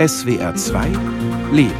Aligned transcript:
SWR 0.00 0.54
2 0.54 0.86
Leben. 1.52 1.74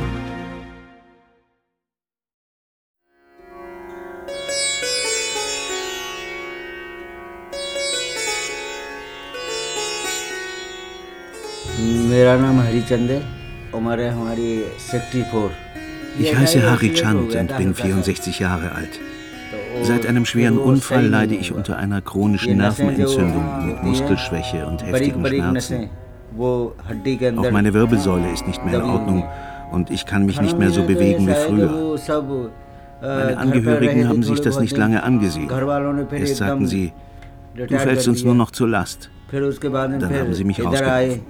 Ich 16.19 16.37
heiße 16.37 16.71
Hari 16.71 16.93
Chand 16.93 17.35
und 17.35 17.57
bin 17.57 17.75
64 17.75 18.39
Jahre 18.39 18.73
alt. 18.73 19.01
Seit 19.81 20.05
einem 20.05 20.27
schweren 20.27 20.59
Unfall 20.59 21.07
leide 21.07 21.37
ich 21.37 21.53
unter 21.53 21.79
einer 21.79 22.03
chronischen 22.03 22.59
Nervenentzündung 22.59 23.67
mit 23.67 23.83
Muskelschwäche 23.83 24.67
und 24.67 24.85
heftigen 24.85 25.25
Schmerzen. 25.25 25.89
Auch 26.39 27.51
meine 27.51 27.75
Wirbelsäule 27.75 28.31
ist 28.31 28.47
nicht 28.47 28.65
mehr 28.65 28.77
in 28.77 28.83
Ordnung 28.83 29.25
und 29.73 29.91
ich 29.91 30.07
kann 30.07 30.27
mich 30.27 30.41
nicht 30.41 30.59
mehr 30.59 30.71
so 30.71 30.83
bewegen 30.83 31.27
wie 31.27 31.35
früher. 31.35 31.99
Meine 33.03 33.39
Angehörigen 33.39 34.09
haben 34.09 34.23
sich 34.23 34.41
das 34.41 34.61
nicht 34.61 34.77
lange 34.77 35.03
angesehen. 35.03 35.51
Erst 36.13 36.37
sagten 36.37 36.67
sie, 36.67 36.93
du 37.55 37.79
fällst 37.79 38.07
uns 38.09 38.25
nur 38.25 38.35
noch 38.35 38.51
zur 38.51 38.69
Last. 38.69 39.11
Dann 39.33 40.15
haben 40.15 40.35
sie 40.35 40.45
mich 40.45 40.63
rausgeworfen. 40.65 41.23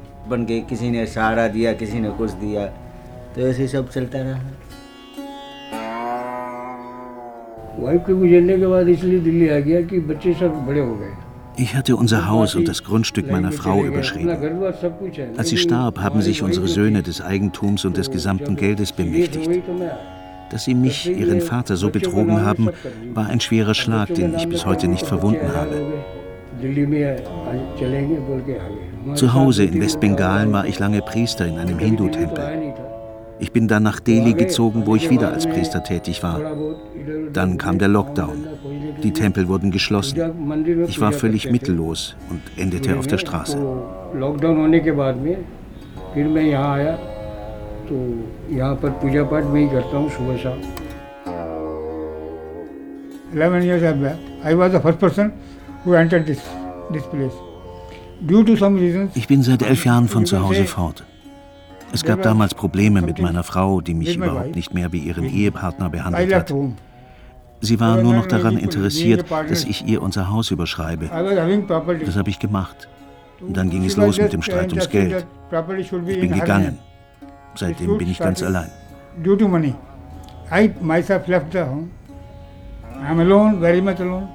Ich 11.61 11.75
hatte 11.77 11.95
unser 11.95 12.27
Haus 12.27 12.55
und 12.55 12.67
das 12.67 12.83
Grundstück 12.85 13.31
meiner 13.31 13.53
Frau 13.53 13.85
überschrieben. 13.85 14.31
Als 15.37 15.51
sie 15.51 15.59
starb, 15.59 15.99
haben 15.99 16.23
sich 16.23 16.43
unsere 16.43 16.67
Söhne 16.69 17.03
des 17.03 17.21
Eigentums 17.21 17.85
und 17.85 17.99
des 17.99 18.11
gesamten 18.11 18.57
Geldes 18.57 18.93
bemächtigt. 18.93 19.51
Dass 20.51 20.65
sie 20.65 20.75
mich, 20.75 21.07
ihren 21.07 21.43
Vater, 21.43 21.77
so 21.77 21.91
betrogen 21.91 22.47
haben, 22.47 22.71
war 23.13 23.27
ein 23.27 23.41
schwerer 23.41 23.75
Schlag, 23.75 24.15
den 24.15 24.35
ich 24.37 24.49
bis 24.49 24.65
heute 24.65 24.89
nicht 24.89 25.07
verwunden 25.07 25.49
habe. 25.55 26.03
Zu 29.15 29.35
Hause 29.35 29.65
in 29.65 29.81
Westbengalen 29.81 30.53
war 30.53 30.67
ich 30.67 30.79
lange 30.79 31.03
Priester 31.03 31.47
in 31.47 31.59
einem 31.59 31.79
Hindu-Tempel. 31.79 32.90
Ich 33.41 33.53
bin 33.53 33.69
dann 33.69 33.83
nach 33.83 34.01
Delhi 34.01 34.35
gezogen, 34.35 34.87
wo 34.87 34.97
ich 34.97 35.11
wieder 35.11 35.33
als 35.33 35.47
Priester 35.47 35.83
tätig 35.83 36.23
war. 36.23 36.41
Dann 37.33 37.59
kam 37.59 37.79
der 37.79 37.89
Lockdown. 37.89 38.47
Die 39.03 39.13
Tempel 39.13 39.49
wurden 39.49 39.71
geschlossen. 39.71 40.21
Ich 40.87 41.01
war 41.01 41.13
völlig 41.13 41.51
mittellos 41.51 42.17
und 42.29 42.43
endete 42.57 42.99
auf 42.99 43.07
der 43.07 43.19
Straße. 43.19 43.59
Eleven 53.33 53.63
years 53.63 53.81
back, 53.81 54.17
I 54.45 54.55
was 54.55 54.73
the 54.73 54.81
first 54.81 54.99
person 54.99 55.33
who 55.85 55.95
entered 55.95 56.27
this, 56.27 56.41
this 56.93 57.05
place. 57.05 57.33
Ich 59.15 59.29
bin 59.29 59.43
seit 59.43 59.63
elf 59.63 59.85
Jahren 59.85 60.09
von 60.09 60.27
zu 60.27 60.43
Hause 60.43 60.65
fort. 60.65 61.05
Es 61.93 62.05
gab 62.05 62.23
damals 62.23 62.55
Probleme 62.55 63.03
mit 63.03 63.21
meiner 63.21 63.43
Frau, 63.43 63.81
die 63.81 63.95
mich 63.95 64.17
überhaupt 64.17 64.55
nicht 64.55 64.73
mehr 64.75 64.93
wie 64.93 64.99
ihren 64.99 65.25
Ehepartner 65.25 65.91
behandelt 65.91 66.35
hat. 66.35 66.55
Sie 67.63 67.79
war 67.79 68.01
nur 68.01 68.15
noch 68.15 68.27
daran 68.27 68.57
interessiert, 68.57 69.31
dass 69.31 69.65
ich 69.65 69.87
ihr 69.87 70.01
unser 70.03 70.31
Haus 70.31 70.51
überschreibe. 70.51 71.11
Das 72.05 72.17
habe 72.17 72.31
ich 72.31 72.39
gemacht. 72.39 72.89
Und 73.41 73.57
dann 73.57 73.71
ging 73.71 73.85
es 73.85 73.97
los 73.97 74.19
mit 74.19 74.33
dem 74.33 74.43
Streit 74.43 74.71
ums 74.71 74.89
Geld. 74.89 75.27
Ich 75.79 75.91
bin 75.91 76.33
gegangen. 76.33 76.79
Seitdem 77.55 77.99
bin 77.99 78.09
ich 78.09 78.19
ganz 78.19 78.43
allein. 78.43 78.71
Due 79.23 79.37
to 79.37 79.49
money, 79.49 79.75
I 80.53 80.71
myself 80.81 81.27
left 81.27 81.53
the 81.53 81.61
home. 81.61 81.91
I'm 83.03 83.19
alone, 83.21 83.59
very 83.61 83.81
much 83.81 83.99
alone. 84.01 84.29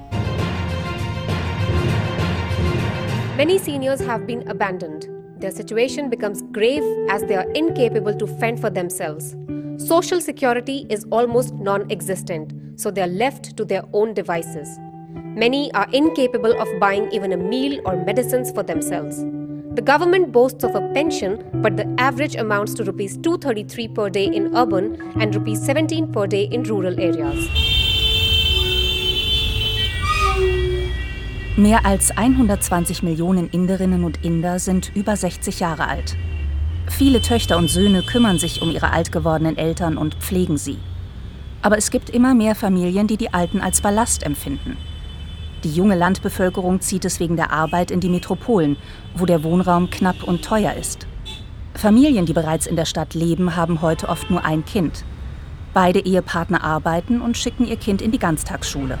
Many 3.36 3.58
seniors 3.58 4.06
have 4.06 4.26
been 4.26 4.46
abandoned. 4.48 5.15
Their 5.38 5.50
situation 5.50 6.08
becomes 6.08 6.42
grave 6.52 6.82
as 7.10 7.22
they 7.24 7.36
are 7.36 7.50
incapable 7.52 8.14
to 8.14 8.26
fend 8.26 8.58
for 8.58 8.70
themselves. 8.70 9.36
Social 9.76 10.20
security 10.20 10.86
is 10.88 11.04
almost 11.10 11.52
non 11.54 11.90
existent, 11.90 12.54
so 12.76 12.90
they 12.90 13.02
are 13.02 13.06
left 13.24 13.56
to 13.58 13.64
their 13.64 13.82
own 13.92 14.14
devices. 14.14 14.78
Many 15.14 15.70
are 15.74 15.86
incapable 15.92 16.58
of 16.58 16.68
buying 16.80 17.12
even 17.12 17.32
a 17.32 17.36
meal 17.36 17.82
or 17.84 18.02
medicines 18.02 18.50
for 18.50 18.62
themselves. 18.62 19.22
The 19.74 19.82
government 19.82 20.32
boasts 20.32 20.64
of 20.64 20.74
a 20.74 20.80
pension, 20.94 21.44
but 21.56 21.76
the 21.76 21.94
average 21.98 22.36
amounts 22.36 22.72
to 22.74 22.84
rupees 22.84 23.18
233 23.18 23.88
per 23.88 24.08
day 24.08 24.24
in 24.24 24.56
urban 24.56 24.98
and 25.20 25.34
rupees 25.34 25.62
17 25.62 26.10
per 26.12 26.26
day 26.26 26.44
in 26.44 26.62
rural 26.62 26.98
areas. 26.98 27.85
Mehr 31.58 31.86
als 31.86 32.10
120 32.10 33.02
Millionen 33.02 33.48
Inderinnen 33.48 34.04
und 34.04 34.22
Inder 34.22 34.58
sind 34.58 34.94
über 34.94 35.16
60 35.16 35.58
Jahre 35.58 35.88
alt. 35.88 36.14
Viele 36.86 37.22
Töchter 37.22 37.56
und 37.56 37.70
Söhne 37.70 38.02
kümmern 38.02 38.38
sich 38.38 38.60
um 38.60 38.70
ihre 38.70 38.92
alt 38.92 39.10
gewordenen 39.10 39.56
Eltern 39.56 39.96
und 39.96 40.16
pflegen 40.16 40.58
sie. 40.58 40.76
Aber 41.62 41.78
es 41.78 41.90
gibt 41.90 42.10
immer 42.10 42.34
mehr 42.34 42.56
Familien, 42.56 43.06
die 43.06 43.16
die 43.16 43.32
Alten 43.32 43.62
als 43.62 43.80
Ballast 43.80 44.22
empfinden. 44.22 44.76
Die 45.64 45.72
junge 45.72 45.94
Landbevölkerung 45.94 46.82
zieht 46.82 47.06
es 47.06 47.20
wegen 47.20 47.36
der 47.36 47.52
Arbeit 47.52 47.90
in 47.90 48.00
die 48.00 48.10
Metropolen, 48.10 48.76
wo 49.14 49.24
der 49.24 49.42
Wohnraum 49.42 49.88
knapp 49.88 50.24
und 50.24 50.44
teuer 50.44 50.74
ist. 50.74 51.06
Familien, 51.72 52.26
die 52.26 52.34
bereits 52.34 52.66
in 52.66 52.76
der 52.76 52.84
Stadt 52.84 53.14
leben, 53.14 53.56
haben 53.56 53.80
heute 53.80 54.10
oft 54.10 54.28
nur 54.28 54.44
ein 54.44 54.66
Kind. 54.66 55.04
Beide 55.72 56.00
Ehepartner 56.00 56.62
arbeiten 56.62 57.22
und 57.22 57.38
schicken 57.38 57.66
ihr 57.66 57.76
Kind 57.76 58.02
in 58.02 58.10
die 58.10 58.18
Ganztagsschule. 58.18 58.98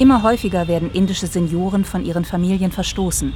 Immer 0.00 0.22
häufiger 0.22 0.66
werden 0.66 0.90
indische 0.90 1.26
Senioren 1.26 1.84
von 1.84 2.06
ihren 2.06 2.24
Familien 2.24 2.72
verstoßen. 2.72 3.34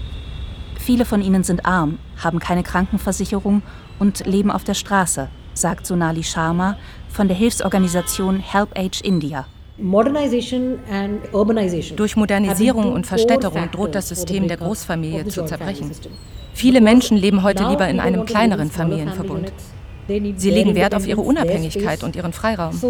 Viele 0.79 1.05
von 1.05 1.21
ihnen 1.21 1.45
sind 1.45 1.67
arm, 1.67 1.99
haben 2.17 2.39
keine 2.39 2.63
Krankenversicherung 2.63 3.61
und 3.99 4.25
leben 4.25 4.51
auf 4.51 4.65
der 4.65 4.73
Straße, 4.73 5.29
sagt 5.53 5.85
Sonali 5.85 6.23
Sharma 6.23 6.79
von 7.11 7.29
der 7.29 7.37
Hilfsorganisation 7.37 8.41
Help 8.41 8.71
Age 8.79 9.03
India. 9.03 9.45
Durch 11.97 12.17
Modernisierung 12.17 12.93
und 12.95 13.07
Verstädterung 13.07 13.71
droht 13.71 13.95
das 13.95 14.09
System 14.09 14.49
der 14.49 14.57
Großfamilie 14.57 15.27
zu 15.27 15.45
zerbrechen. 15.45 15.91
Viele 16.55 16.81
Menschen 16.81 17.19
leben 17.19 17.43
heute 17.43 17.69
lieber 17.69 17.87
in 17.89 18.01
einem 18.01 18.25
kleineren 18.25 18.71
Familienverbund. 18.71 19.53
Sie 20.37 20.51
legen 20.51 20.75
Wert 20.75 20.95
auf 20.95 21.07
ihre 21.07 21.21
Unabhängigkeit 21.21 22.03
und 22.03 22.17
ihren 22.17 22.33
Freiraum. 22.33 22.81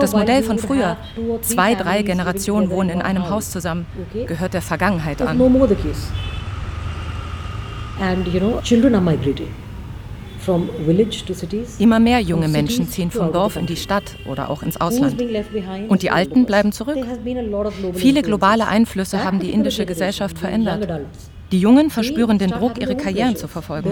Das 0.00 0.12
Modell 0.12 0.42
von 0.42 0.58
früher, 0.58 0.96
zwei, 1.42 1.74
drei 1.74 2.02
Generationen 2.02 2.70
wohnen 2.70 2.90
in 2.90 3.02
einem 3.02 3.28
Haus 3.28 3.50
zusammen, 3.50 3.86
gehört 4.26 4.54
der 4.54 4.62
Vergangenheit 4.62 5.20
an. 5.22 5.38
Immer 11.78 12.00
mehr 12.00 12.20
junge 12.20 12.48
Menschen 12.48 12.88
ziehen 12.88 13.10
vom 13.10 13.32
Dorf 13.32 13.56
in 13.56 13.66
die 13.66 13.76
Stadt 13.76 14.16
oder 14.26 14.48
auch 14.48 14.62
ins 14.62 14.80
Ausland. 14.80 15.20
Und 15.88 16.02
die 16.02 16.10
Alten 16.10 16.46
bleiben 16.46 16.72
zurück. 16.72 16.96
Viele 17.94 18.22
globale 18.22 18.66
Einflüsse 18.66 19.22
haben 19.22 19.40
die 19.40 19.50
indische 19.50 19.84
Gesellschaft 19.84 20.38
verändert. 20.38 20.88
Die 21.52 21.58
Jungen 21.58 21.90
verspüren 21.90 22.38
den 22.38 22.50
Druck, 22.50 22.80
ihre 22.80 22.96
Karrieren 22.96 23.34
zu 23.34 23.48
verfolgen. 23.48 23.90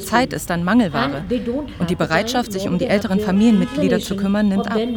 Zeit 0.00 0.32
ist 0.32 0.50
dann 0.50 0.64
Mangelware. 0.64 1.22
Und 1.78 1.90
die 1.90 1.94
Bereitschaft, 1.94 2.52
sich 2.52 2.66
um 2.66 2.78
die 2.78 2.86
älteren 2.86 3.20
Familienmitglieder 3.20 4.00
zu 4.00 4.16
kümmern, 4.16 4.48
nimmt 4.48 4.68
ab. 4.68 4.76
Also 4.76 4.88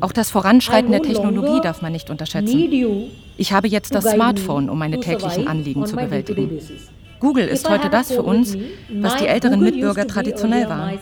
Auch 0.00 0.12
das 0.12 0.30
Voranschreiten 0.30 0.90
der 0.90 1.02
Technologie 1.02 1.60
darf 1.60 1.82
man 1.82 1.92
nicht 1.92 2.10
unterschätzen. 2.10 2.70
Ich 3.36 3.52
habe 3.52 3.68
jetzt 3.68 3.94
das 3.94 4.04
Smartphone, 4.04 4.68
um 4.68 4.78
meine 4.78 5.00
täglichen 5.00 5.46
Anliegen 5.48 5.86
zu 5.86 5.96
bewältigen. 5.96 6.58
Google 7.20 7.46
ist 7.46 7.70
heute 7.70 7.88
das 7.88 8.10
für 8.10 8.22
uns, 8.22 8.56
was 9.00 9.16
die 9.16 9.26
älteren 9.26 9.60
Mitbürger 9.60 10.06
traditionell 10.06 10.68
waren. 10.68 10.98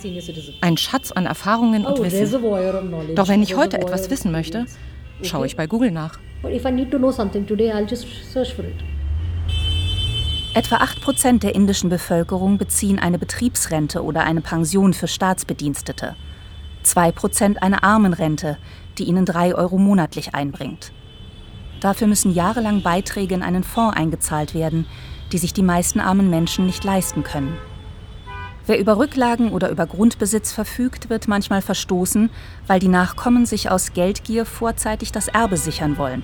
Ein 0.61 0.77
Schatz 0.77 1.13
an 1.13 1.27
Erfahrungen 1.27 1.87
und 1.87 2.03
Wissen. 2.03 2.41
Doch 3.17 3.29
wenn 3.29 3.43
ich 3.43 3.57
heute 3.57 3.81
etwas 3.81 4.11
wissen 4.11 4.31
möchte, 4.31 4.67
schaue 5.23 5.47
ich 5.47 5.57
bei 5.57 5.67
Google 5.67 5.91
nach. 5.91 6.19
Etwa 10.55 10.79
8% 10.79 11.39
der 11.39 11.55
indischen 11.55 11.91
Bevölkerung 11.91 12.59
beziehen 12.59 12.99
eine 12.99 13.19
Betriebsrente 13.19 14.03
oder 14.03 14.25
eine 14.25 14.41
Pension 14.41 14.95
für 14.95 15.07
Staatsbedienstete. 15.07 16.17
2% 16.85 17.59
eine 17.59 17.83
Armenrente, 17.83 18.57
die 18.99 19.05
ihnen 19.05 19.27
3 19.27 19.55
Euro 19.55 19.79
monatlich 19.79 20.35
einbringt. 20.35 20.93
Dafür 21.81 22.09
müssen 22.09 22.35
jahrelang 22.35 22.83
Beiträge 22.83 23.35
in 23.35 23.43
einen 23.43 23.63
Fonds 23.63 23.97
eingezahlt 23.97 24.55
werden, 24.55 24.87
die 25.33 25.39
sich 25.39 25.53
die 25.53 25.63
meisten 25.63 26.01
armen 26.01 26.31
Menschen 26.31 26.67
nicht 26.67 26.83
leisten 26.85 27.23
können. 27.23 27.57
Wer 28.71 28.79
über 28.79 28.99
Rücklagen 28.99 29.51
oder 29.51 29.69
über 29.69 29.85
Grundbesitz 29.85 30.53
verfügt, 30.53 31.11
wird 31.11 31.27
manchmal 31.27 31.61
verstoßen, 31.61 32.31
weil 32.69 32.79
die 32.79 32.87
Nachkommen 32.87 33.45
sich 33.45 33.69
aus 33.69 33.95
Geldgier 33.95 34.47
vorzeitig 34.47 35.11
das 35.11 35.27
Erbe 35.27 35.57
sichern 35.57 35.99
wollen. 35.99 36.23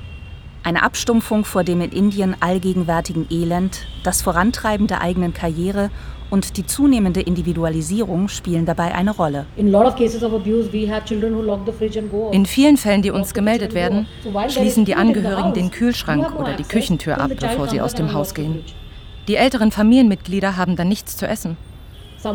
Eine 0.63 0.85
Abstumpfung 0.85 1.45
vor 1.45 1.65
dem 1.65 1.81
in 1.81 1.91
Indien 1.91 2.37
allgegenwärtigen 2.39 3.27
Elend, 3.31 3.89
das 4.05 4.23
Vorantreiben 4.23 4.87
der 4.87 5.01
eigenen 5.01 5.35
Karriere 5.35 5.91
und 6.31 6.57
die 6.57 6.65
zunehmende 6.65 7.21
Individualisierung 7.21 8.29
spielen 8.29 8.65
dabei 8.65 8.95
eine 8.95 9.11
Rolle. 9.11 9.47
In 9.57 9.75
vielen 12.47 12.77
Fällen, 12.77 13.03
die 13.03 13.11
uns 13.11 13.35
gemeldet 13.35 13.75
werden, 13.75 14.07
schließen 14.51 14.85
die 14.85 14.95
Angehörigen 14.95 15.53
den 15.53 15.73
Kühlschrank 15.73 16.39
oder 16.39 16.53
die 16.53 16.63
Küchentür 16.63 17.21
ab, 17.21 17.33
bevor 17.41 17.67
sie 17.67 17.81
aus 17.81 17.95
dem 17.95 18.13
Haus 18.13 18.35
gehen. 18.35 18.63
Die 19.27 19.35
älteren 19.35 19.73
Familienmitglieder 19.73 20.57
haben 20.57 20.77
dann 20.77 20.89
nichts 20.89 21.17
zu 21.17 21.27
essen. 21.27 21.57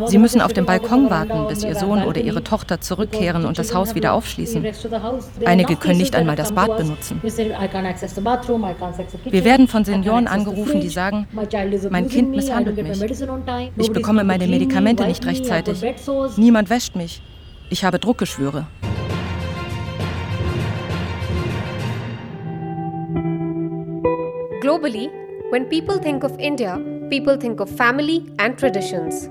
Sie 0.06 0.18
müssen 0.18 0.40
auf 0.40 0.52
dem 0.52 0.66
Balkon 0.66 1.10
warten, 1.10 1.46
bis 1.48 1.64
ihr 1.64 1.74
Sohn 1.74 2.04
oder 2.04 2.20
ihre 2.20 2.42
Tochter 2.42 2.80
zurückkehren 2.80 3.46
und 3.46 3.58
das 3.58 3.74
Haus 3.74 3.94
wieder 3.94 4.12
aufschließen. 4.12 4.64
Einige 5.44 5.76
können 5.76 5.98
nicht 5.98 6.14
einmal 6.14 6.36
das 6.36 6.52
Bad 6.52 6.76
benutzen. 6.76 7.20
Wir 7.22 9.44
werden 9.44 9.68
von 9.68 9.84
Senioren 9.84 10.26
angerufen, 10.26 10.80
die 10.80 10.88
sagen, 10.88 11.26
mein 11.90 12.08
Kind 12.08 12.30
misshandelt 12.30 12.82
mich. 12.82 13.02
Ich 13.76 13.92
bekomme 13.92 14.24
meine 14.24 14.46
Medikamente 14.46 15.06
nicht 15.06 15.24
rechtzeitig. 15.26 15.82
Niemand 16.36 16.70
wäscht 16.70 16.96
mich. 16.96 17.22
Ich 17.70 17.84
habe 17.84 17.98
Druckgeschwüre. 17.98 18.66
Globally, 24.60 25.10
when 25.50 25.68
people 25.68 25.98
think 25.98 26.22
of 26.22 26.38
India, 26.38 26.78
people 27.10 27.36
think 27.36 27.60
of 27.60 27.68
family 27.68 28.22
and 28.38 28.56
traditions. 28.56 29.28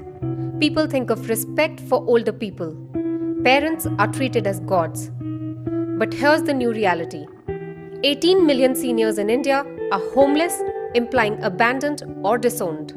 People 0.61 0.85
think 0.85 1.09
of 1.09 1.27
respect 1.27 1.79
for 1.79 2.05
older 2.07 2.31
people. 2.31 2.75
Parents 3.43 3.87
are 3.97 4.07
treated 4.07 4.45
as 4.45 4.59
gods. 4.59 5.09
But 6.01 6.13
here's 6.13 6.43
the 6.43 6.53
new 6.53 6.71
reality 6.71 7.25
18 8.03 8.45
million 8.45 8.75
seniors 8.75 9.17
in 9.17 9.31
India 9.31 9.65
are 9.91 10.01
homeless, 10.13 10.61
implying 10.93 11.41
abandoned 11.43 12.03
or 12.23 12.37
disowned. 12.37 12.93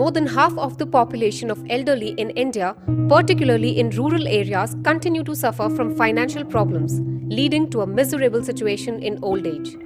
More 0.00 0.10
than 0.10 0.26
half 0.26 0.58
of 0.58 0.78
the 0.78 0.86
population 0.86 1.48
of 1.48 1.64
elderly 1.70 2.08
in 2.24 2.30
India, 2.30 2.74
particularly 3.08 3.78
in 3.78 3.90
rural 3.90 4.26
areas, 4.26 4.74
continue 4.82 5.22
to 5.22 5.36
suffer 5.36 5.70
from 5.70 5.94
financial 5.94 6.44
problems, 6.44 7.00
leading 7.32 7.70
to 7.70 7.82
a 7.82 7.86
miserable 7.86 8.42
situation 8.42 9.00
in 9.00 9.22
old 9.22 9.46
age. 9.46 9.76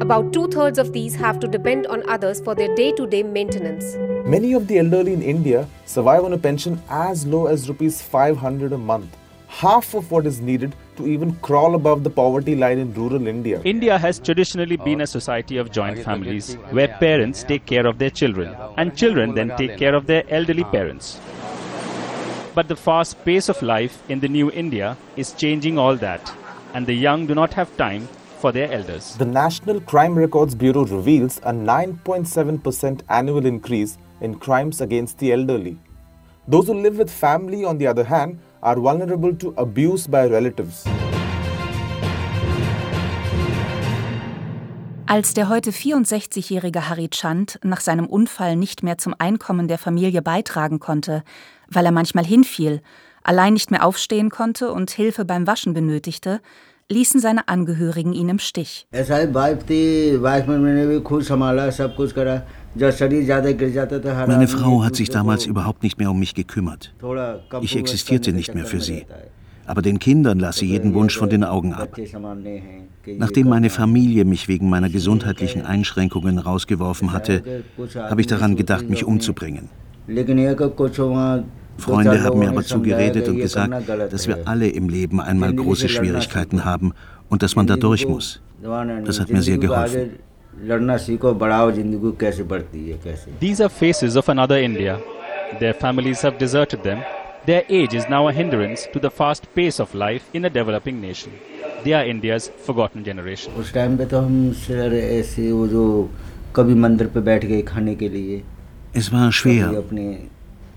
About 0.00 0.32
two 0.32 0.46
thirds 0.46 0.78
of 0.78 0.92
these 0.92 1.16
have 1.16 1.40
to 1.40 1.48
depend 1.48 1.88
on 1.88 2.08
others 2.08 2.40
for 2.40 2.54
their 2.54 2.72
day 2.76 2.92
to 2.92 3.08
day 3.08 3.24
maintenance. 3.24 3.96
Many 4.24 4.52
of 4.52 4.66
the 4.66 4.78
elderly 4.78 5.12
in 5.12 5.22
India 5.22 5.66
survive 5.86 6.24
on 6.24 6.32
a 6.32 6.38
pension 6.38 6.80
as 6.88 7.26
low 7.26 7.46
as 7.46 7.68
rupees 7.68 8.02
500 8.02 8.72
a 8.72 8.78
month, 8.78 9.16
half 9.48 9.94
of 9.94 10.10
what 10.10 10.26
is 10.26 10.40
needed 10.40 10.74
to 10.96 11.06
even 11.06 11.34
crawl 11.36 11.74
above 11.74 12.04
the 12.04 12.10
poverty 12.10 12.54
line 12.54 12.78
in 12.78 12.92
rural 12.94 13.26
India. 13.26 13.62
India 13.64 13.96
has 13.96 14.18
traditionally 14.18 14.76
been 14.76 15.00
a 15.00 15.06
society 15.06 15.56
of 15.56 15.70
joint 15.70 15.98
families 16.00 16.54
where 16.70 16.88
parents 16.88 17.42
take 17.42 17.64
care 17.64 17.86
of 17.86 17.98
their 17.98 18.10
children 18.10 18.54
and 18.76 18.96
children 18.96 19.34
then 19.34 19.56
take 19.56 19.78
care 19.78 19.94
of 19.94 20.06
their 20.06 20.24
elderly 20.28 20.64
parents. 20.64 21.20
But 22.54 22.68
the 22.68 22.76
fast 22.76 23.24
pace 23.24 23.48
of 23.48 23.62
life 23.62 24.02
in 24.08 24.20
the 24.20 24.28
new 24.28 24.50
India 24.50 24.96
is 25.16 25.32
changing 25.32 25.78
all 25.78 25.96
that, 25.96 26.32
and 26.74 26.86
the 26.86 26.94
young 26.94 27.26
do 27.26 27.34
not 27.34 27.54
have 27.54 27.74
time 27.76 28.08
for 28.38 28.52
their 28.52 28.70
elders. 28.72 29.16
The 29.16 29.24
National 29.24 29.80
Crime 29.80 30.14
Records 30.16 30.54
Bureau 30.54 30.84
reveals 30.84 31.38
a 31.38 31.52
9.7% 31.52 33.00
annual 33.08 33.46
increase 33.46 33.96
in 34.20 34.38
crimes 34.38 34.80
against 34.80 35.18
the 35.18 35.32
elderly. 35.32 35.76
Those 36.46 36.68
who 36.68 36.74
live 36.74 36.98
with 36.98 37.10
family, 37.10 37.64
on 37.64 37.78
the 37.78 37.88
other 37.88 38.08
hand, 38.08 38.38
are 38.62 38.76
vulnerable 38.80 39.34
to 39.34 39.52
abuse 39.56 40.08
by 40.08 40.26
relatives. 40.26 40.84
Als 45.06 45.32
der 45.32 45.48
heute 45.48 45.70
64-jährige 45.70 46.90
Harry 46.90 47.08
Chand 47.08 47.58
nach 47.62 47.80
seinem 47.80 48.06
Unfall 48.06 48.56
nicht 48.56 48.82
mehr 48.82 48.98
zum 48.98 49.14
Einkommen 49.18 49.66
der 49.66 49.78
Familie 49.78 50.20
beitragen 50.20 50.80
konnte, 50.80 51.22
weil 51.66 51.86
er 51.86 51.92
manchmal 51.92 52.26
hinfiel, 52.26 52.82
allein 53.22 53.54
nicht 53.54 53.70
mehr 53.70 53.86
aufstehen 53.86 54.28
konnte 54.28 54.70
und 54.70 54.90
Hilfe 54.90 55.24
beim 55.24 55.46
Waschen 55.46 55.72
benötigte, 55.72 56.42
ließen 56.90 57.20
seine 57.20 57.48
Angehörigen 57.48 58.12
ihn 58.14 58.28
im 58.28 58.38
Stich. 58.38 58.86
Meine 64.26 64.48
Frau 64.48 64.84
hat 64.84 64.96
sich 64.96 65.10
damals 65.10 65.46
überhaupt 65.46 65.82
nicht 65.82 65.98
mehr 65.98 66.10
um 66.10 66.18
mich 66.18 66.34
gekümmert. 66.34 66.94
Ich 67.60 67.76
existierte 67.76 68.32
nicht 68.32 68.54
mehr 68.54 68.64
für 68.64 68.80
sie. 68.80 69.04
Aber 69.66 69.82
den 69.82 69.98
Kindern 69.98 70.38
lasse 70.38 70.64
jeden 70.64 70.94
Wunsch 70.94 71.18
von 71.18 71.28
den 71.28 71.44
Augen 71.44 71.74
ab. 71.74 71.94
Nachdem 73.06 73.48
meine 73.48 73.68
Familie 73.68 74.24
mich 74.24 74.48
wegen 74.48 74.70
meiner 74.70 74.88
gesundheitlichen 74.88 75.66
Einschränkungen 75.66 76.38
rausgeworfen 76.38 77.12
hatte, 77.12 77.64
habe 77.96 78.22
ich 78.22 78.26
daran 78.26 78.56
gedacht, 78.56 78.88
mich 78.88 79.04
umzubringen. 79.04 79.68
Freunde 81.78 82.22
haben 82.22 82.38
mir 82.40 82.48
aber 82.48 82.62
zugeredet 82.62 83.28
und 83.28 83.36
gesagt, 83.36 83.72
dass 84.10 84.26
wir 84.28 84.46
alle 84.46 84.68
im 84.68 84.88
Leben 84.88 85.20
einmal 85.20 85.54
große 85.54 85.88
Schwierigkeiten 85.88 86.64
haben 86.64 86.92
und 87.28 87.42
dass 87.42 87.56
man 87.56 87.66
da 87.66 87.76
durch 87.76 88.06
muss. 88.06 88.40
Das 89.04 89.20
hat 89.20 89.30
mir 89.30 89.42
sehr 89.42 89.58
geholfen. 89.58 90.18
These 93.40 93.62
are 93.62 93.70
faces 93.70 94.16
of 94.16 94.28
another 94.28 94.58
India. 94.60 94.98
Their 95.60 95.74
families 95.74 96.22
have 96.24 96.36
deserted 96.38 96.82
them. 96.82 96.98
Their 97.46 97.64
age 97.70 97.94
is 97.94 98.08
now 98.08 98.28
a 98.28 98.32
hindrance 98.32 98.88
to 98.92 98.98
the 99.00 99.08
fast 99.08 99.46
pace 99.54 99.80
of 99.80 99.94
life 99.94 100.24
in 100.32 100.44
a 100.44 100.50
developing 100.50 101.00
nation. 101.00 101.32
They 101.84 101.94
are 101.94 102.04
India's 102.04 102.50
forgotten 102.66 103.04
generation. 103.04 103.52
Es 108.92 109.12
war 109.12 109.32
schwer. 109.32 109.84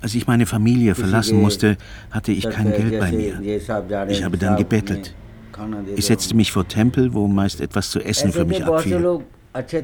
Als 0.01 0.15
ich 0.15 0.25
meine 0.27 0.45
Familie 0.45 0.95
verlassen 0.95 1.39
musste, 1.39 1.77
hatte 2.09 2.31
ich 2.31 2.49
kein 2.49 2.71
Geld 2.71 2.99
bei 2.99 3.11
mir. 3.11 3.39
Ich 4.09 4.23
habe 4.23 4.37
dann 4.37 4.57
gebettelt. 4.57 5.13
Ich 5.95 6.05
setzte 6.05 6.35
mich 6.35 6.51
vor 6.51 6.67
Tempel, 6.67 7.13
wo 7.13 7.27
meist 7.27 7.61
etwas 7.61 7.91
zu 7.91 7.99
essen 7.99 8.31
für 8.31 8.45
mich 8.45 8.65
abfiel. 8.65 9.19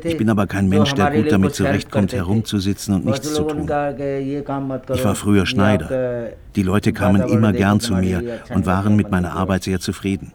Ich 0.04 0.18
bin 0.18 0.30
aber 0.30 0.48
kein 0.48 0.70
Mensch, 0.70 0.94
der 0.94 1.12
gut 1.12 1.32
damit 1.32 1.54
zurechtkommt, 1.54 2.14
herumzusitzen 2.14 2.96
und 2.96 3.06
nichts 3.06 3.34
zu 3.34 3.44
tun. 3.44 3.64
Ich 3.64 5.04
war 5.04 5.16
früher 5.16 5.46
Schneider. 5.46 6.32
Die 6.56 6.64
Leute 6.64 6.94
kamen 6.94 7.28
immer 7.28 7.54
gern 7.54 7.80
zu 7.80 7.94
mir 7.94 8.40
und 8.54 8.66
waren 8.66 8.96
mit 8.96 9.12
meiner 9.12 9.34
Arbeit 9.34 9.64
sehr 9.64 9.80
zufrieden. 9.80 10.32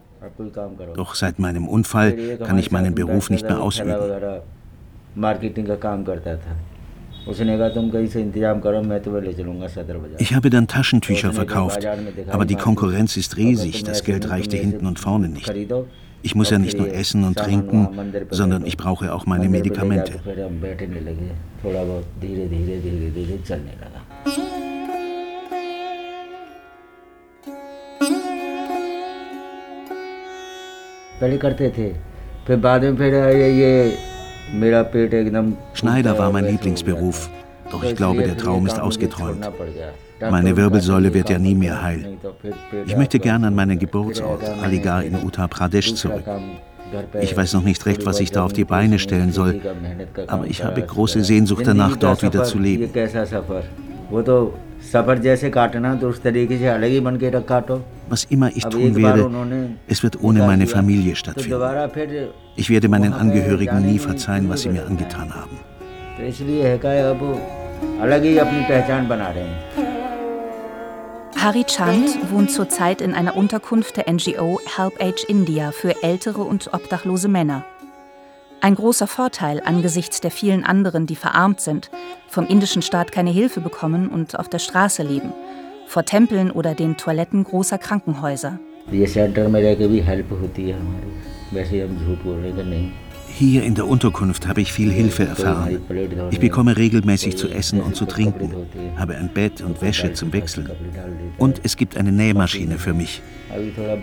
Doch 0.95 1.15
seit 1.15 1.39
meinem 1.39 1.67
Unfall 1.67 2.39
kann 2.39 2.59
ich 2.59 2.71
meinen 2.71 2.95
Beruf 2.95 3.31
nicht 3.31 3.45
mehr 3.45 3.61
ausüben. 3.61 3.95
Ich 10.18 10.34
habe 10.34 10.50
dann 10.50 10.68
Taschentücher 10.68 11.34
verkauft, 11.34 11.86
aber 12.30 12.46
die 12.46 12.56
Konkurrenz 12.56 13.18
ist 13.18 13.36
riesig, 13.38 13.84
das 13.84 14.04
Geld 14.04 14.30
reichte 14.30 14.56
hinten 14.56 14.86
und 14.86 15.00
vorne 15.00 15.28
nicht. 15.28 15.54
Ich 16.22 16.36
muss 16.36 16.50
ja 16.50 16.58
nicht 16.58 16.78
nur 16.78 16.92
essen 16.92 17.24
und 17.24 17.38
trinken, 17.38 17.90
sondern 18.32 18.66
ich 18.66 18.78
brauche 18.78 19.14
auch 19.14 19.26
meine 19.26 19.50
Medikamente. 19.50 20.14
पहले 31.20 31.38
करते 31.38 31.70
थे 31.78 31.88
फिर 32.48 32.58
बाद 32.64 32.84
में 32.84 32.96
फिर 32.98 33.14
ये 33.16 33.50
ये 33.60 34.11
Schneider 35.75 36.19
war 36.19 36.31
mein 36.31 36.47
Lieblingsberuf, 36.47 37.31
doch 37.71 37.83
ich 37.83 37.97
glaube, 37.97 38.23
der 38.23 38.37
Traum 38.37 38.67
ist 38.67 38.79
ausgeträumt. 38.79 39.49
Meine 40.31 40.57
Wirbelsäule 40.57 41.13
wird 41.15 41.31
ja 41.31 41.39
nie 41.39 41.55
mehr 41.55 41.83
heilen. 41.83 42.19
Ich 42.87 42.97
möchte 42.97 43.19
gern 43.19 43.45
an 43.45 43.55
meinen 43.55 43.79
Geburtsort, 43.79 44.43
Aligarh 44.63 45.03
in 45.03 45.15
Uttar 45.17 45.49
Pradesh, 45.49 45.95
zurück. 45.95 46.25
Ich 47.21 47.37
weiß 47.37 47.55
noch 47.55 47.63
nicht 47.63 47.85
recht, 47.87 48.05
was 48.05 48.21
ich 48.21 48.31
da 48.31 48.45
auf 48.45 48.53
die 48.53 48.65
Beine 48.65 48.99
stellen 48.99 49.33
soll, 49.33 49.61
aber 50.27 50.47
ich 50.47 50.63
habe 50.63 50.83
große 50.83 51.25
Sehnsucht 51.25 51.67
danach, 51.67 51.97
dort 51.97 52.23
wieder 52.23 52.45
zu 52.45 52.59
leben. 52.59 52.91
Was 58.09 58.25
immer 58.25 58.51
ich 58.55 58.65
tun 58.65 58.95
werde, 58.97 59.31
es 59.87 60.03
wird 60.03 60.23
ohne 60.23 60.41
meine 60.41 60.67
Familie 60.67 61.17
stattfinden. 61.17 61.61
Ich 62.57 62.69
werde 62.69 62.89
meinen 62.89 63.13
Angehörigen 63.13 63.87
nie 63.87 63.99
verzeihen, 63.99 64.49
was 64.51 64.63
sie 64.63 64.69
mir 64.69 64.85
angetan 64.87 65.33
haben. 65.35 65.59
Hari 71.37 71.65
Chand 71.65 72.31
wohnt 72.31 72.51
zurzeit 72.53 73.01
in 73.01 73.15
einer 73.15 73.37
Unterkunft 73.37 73.97
der 73.97 74.13
NGO 74.13 74.61
Help 74.77 75.03
Age 75.03 75.25
India 75.27 75.73
für 75.73 76.01
ältere 76.03 76.43
und 76.43 76.73
obdachlose 76.73 77.27
Männer. 77.29 77.65
Ein 78.65 78.77
großer 78.77 79.09
Vorteil 79.09 79.61
angesichts 79.65 80.21
der 80.21 80.31
vielen 80.31 80.63
anderen, 80.63 81.07
die 81.09 81.17
verarmt 81.17 81.61
sind, 81.61 81.91
vom 82.29 82.47
indischen 82.47 82.81
Staat 82.81 83.11
keine 83.11 83.31
Hilfe 83.31 83.61
bekommen 83.61 84.07
und 84.07 84.39
auf 84.39 84.49
der 84.49 84.61
Straße 84.61 85.03
leben, 85.03 85.33
vor 85.89 86.05
Tempeln 86.05 86.53
oder 86.53 86.77
den 86.77 86.97
Toiletten 86.97 87.43
großer 87.43 87.79
Krankenhäuser. 87.79 88.61
Hier 93.35 93.65
in 93.65 93.75
der 93.75 93.89
Unterkunft 93.89 94.47
habe 94.47 94.61
ich 94.61 94.73
viel 94.73 94.93
Hilfe 94.93 95.25
erfahren. 95.25 95.81
Ich 96.31 96.39
bekomme 96.39 96.77
regelmäßig 96.77 97.37
zu 97.37 97.49
essen 97.49 97.81
und 97.81 97.97
zu 97.97 98.05
trinken, 98.05 98.55
habe 98.97 99.17
ein 99.17 99.29
Bett 99.35 99.61
und 99.61 99.83
Wäsche 99.83 100.13
zum 100.13 100.33
Wechseln. 100.33 100.71
Und 101.37 101.63
es 101.65 101.77
gibt 101.77 101.97
eine 101.97 102.13
Nähmaschine 102.13 102.79
für 102.79 102.95
mich. 102.95 103.23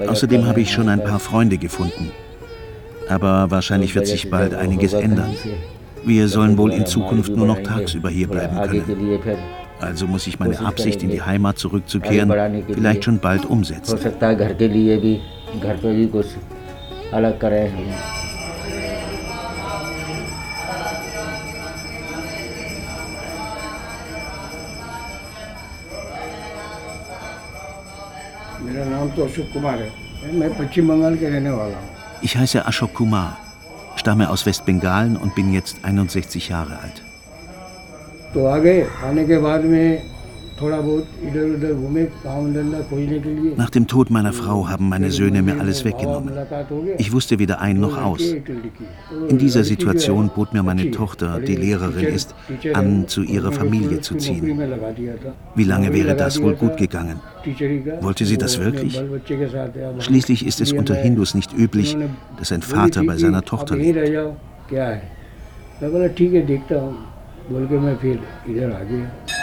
Außerdem 0.06 0.46
habe 0.46 0.60
ich 0.60 0.74
schon 0.74 0.90
ein 0.90 1.02
paar 1.02 1.20
Freunde 1.20 1.58
gefunden. 1.58 2.12
Aber 3.10 3.50
wahrscheinlich 3.52 3.96
wird 3.96 4.08
sich 4.08 4.30
bald 4.30 4.54
einiges 4.54 4.94
ändern. 4.94 5.36
Wir 6.04 6.28
sollen 6.28 6.58
wohl 6.58 6.72
in 6.72 6.86
Zukunft 6.86 7.36
nur 7.36 7.48
noch 7.48 7.62
tagsüber 7.62 8.10
hier 8.10 8.28
bleiben 8.28 8.56
können. 8.56 9.38
Also 9.80 10.08
muss 10.08 10.28
ich 10.28 10.40
meine 10.40 10.60
Absicht, 10.60 11.04
in 11.04 11.10
die 11.10 11.22
Heimat 11.22 11.58
zurückzukehren, 11.58 12.32
vielleicht 12.68 13.04
schon 13.04 13.20
bald 13.20 13.46
umsetzen. 13.46 13.98
Ich 32.22 32.36
heiße 32.36 32.66
Ashok 32.66 32.94
Kumar, 32.94 33.38
stamme 33.96 34.30
aus 34.30 34.46
Westbengalen 34.46 35.16
und 35.16 35.36
bin 35.36 35.54
jetzt 35.54 35.78
61 35.84 36.50
Jahre 36.50 36.80
alt. 36.80 37.02
Nach 43.57 43.71
dem 43.71 43.87
Tod 43.89 44.11
meiner 44.11 44.33
Frau 44.33 44.69
haben 44.69 44.89
meine 44.89 45.11
Söhne 45.11 45.43
mir 45.43 45.59
alles 45.59 45.85
weggenommen. 45.85 46.33
Ich 46.97 47.13
wusste 47.13 47.39
weder 47.41 47.61
ein 47.61 47.81
noch 47.81 48.01
aus. 48.01 48.21
In 49.29 49.39
dieser 49.39 49.65
Situation 49.65 50.31
bot 50.35 50.55
mir 50.55 50.63
meine 50.63 50.93
Tochter, 50.93 51.41
die 51.41 51.57
Lehrerin 51.57 52.07
ist, 52.07 52.35
an, 52.73 53.09
zu 53.09 53.23
ihrer 53.23 53.51
Familie 53.51 54.01
zu 54.01 54.15
ziehen. 54.15 54.61
Wie 55.57 55.65
lange 55.65 55.93
wäre 55.93 56.15
das 56.15 56.41
wohl 56.41 56.55
gut 56.55 56.77
gegangen? 56.77 57.21
Wollte 58.01 58.25
sie 58.25 58.39
das 58.39 58.61
wirklich? 58.61 59.01
Schließlich 59.99 60.47
ist 60.47 60.61
es 60.61 60.73
unter 60.73 60.95
Hindus 60.95 61.35
nicht 61.35 61.53
üblich, 61.53 61.97
dass 62.39 62.53
ein 62.53 62.63
Vater 62.63 63.03
bei 63.05 63.17
seiner 63.17 63.43
Tochter 63.43 63.77
lebt. 63.77 63.99
बोल 67.51 67.67
के 67.67 67.79
मैं 67.79 67.97
फिर 68.01 68.21
इधर 68.49 68.71
आ 68.73 68.83
गया 68.89 69.38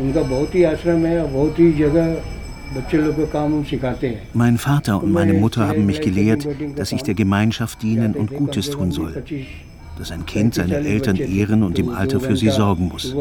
उनका 0.00 0.22
बहुत 0.22 0.54
ही 0.54 0.62
आश्रम 0.64 1.06
है 1.06 1.32
बहुत 1.32 1.58
ही 1.58 1.72
जगह 1.84 2.16
Mein 4.32 4.58
Vater 4.58 5.02
und 5.02 5.12
meine 5.12 5.32
Mutter 5.32 5.66
haben 5.66 5.86
mich 5.86 6.00
gelehrt, 6.00 6.46
dass 6.76 6.92
ich 6.92 7.02
der 7.02 7.14
Gemeinschaft 7.14 7.82
dienen 7.82 8.14
und 8.14 8.30
Gutes 8.30 8.70
tun 8.70 8.92
soll. 8.92 9.24
dass 9.98 10.12
ein 10.12 10.24
Kind 10.24 10.54
seine 10.54 10.76
Eltern 10.76 11.16
ehren 11.16 11.62
und 11.62 11.78
im 11.78 11.90
Alter 11.90 12.20
für 12.20 12.34
sie 12.34 12.48
sorgen 12.48 12.88
muss. 12.88 13.14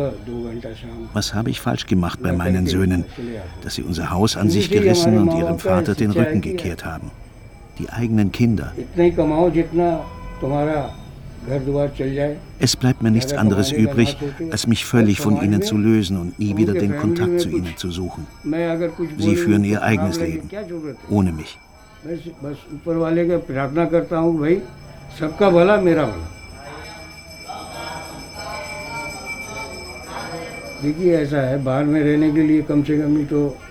Was 1.14 1.34
habe 1.34 1.50
ich 1.50 1.60
falsch 1.60 1.88
gemacht 1.88 2.20
bei 2.24 2.32
meinen 2.32 2.68
Söhnen, 2.68 3.04
dass 3.64 3.76
sie 3.76 3.84
unser 3.84 4.12
Haus 4.12 4.38
an 4.38 4.50
sich 4.50 4.70
gerissen 4.70 5.18
und 5.18 5.34
ihrem 5.38 5.60
Vater 5.60 5.94
den 5.94 6.12
Rücken 6.12 6.40
gekehrt 6.40 6.86
haben? 6.86 7.12
Die 7.80 7.90
eigenen 7.90 8.32
Kinder. 8.32 8.72
Es 12.59 12.77
bleibt 12.77 13.03
mir 13.03 13.11
nichts 13.11 13.33
anderes 13.33 13.73
übrig, 13.73 14.17
als 14.51 14.67
mich 14.67 14.85
völlig 14.85 15.21
von 15.21 15.43
ihnen 15.43 15.63
zu 15.63 15.77
lösen 15.77 16.19
und 16.19 16.39
nie 16.39 16.57
wieder 16.57 16.73
den 16.75 16.97
Kontakt 16.97 17.41
zu 17.41 17.49
ihnen 17.49 17.77
zu 17.77 17.91
suchen. 17.91 18.27
Sie 19.19 19.37
führen 19.37 19.65
ihr 19.65 19.83
eigenes 19.83 20.19
Leben, 20.21 20.49
ohne 21.11 21.33
mich. 21.33 21.59